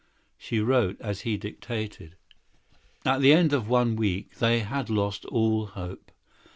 [0.35, 2.15] She wrote at his dictation.
[3.05, 6.11] At the end of a week they had lost all hope.